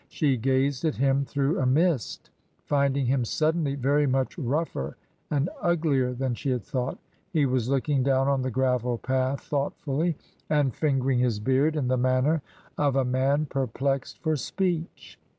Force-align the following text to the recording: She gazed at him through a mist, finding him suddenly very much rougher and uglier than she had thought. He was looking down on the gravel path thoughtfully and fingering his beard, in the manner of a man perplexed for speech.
She 0.09 0.35
gazed 0.35 0.83
at 0.83 0.95
him 0.95 1.25
through 1.25 1.59
a 1.59 1.67
mist, 1.67 2.31
finding 2.65 3.05
him 3.05 3.23
suddenly 3.23 3.75
very 3.75 4.07
much 4.07 4.35
rougher 4.35 4.97
and 5.29 5.47
uglier 5.61 6.11
than 6.11 6.33
she 6.33 6.49
had 6.49 6.63
thought. 6.63 6.97
He 7.29 7.45
was 7.45 7.69
looking 7.69 8.01
down 8.01 8.27
on 8.27 8.41
the 8.41 8.49
gravel 8.49 8.97
path 8.97 9.41
thoughtfully 9.41 10.17
and 10.49 10.73
fingering 10.73 11.19
his 11.19 11.39
beard, 11.39 11.75
in 11.75 11.87
the 11.87 11.97
manner 11.97 12.41
of 12.79 12.95
a 12.95 13.05
man 13.05 13.45
perplexed 13.45 14.17
for 14.23 14.35
speech. 14.35 15.19